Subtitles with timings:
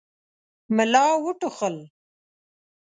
[0.75, 1.75] ملا وټوخل.